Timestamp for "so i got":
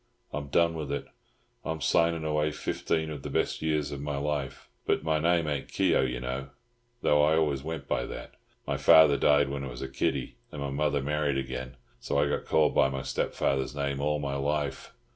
11.99-12.45